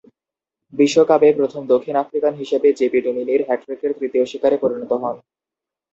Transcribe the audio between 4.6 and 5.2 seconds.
পরিণত হন।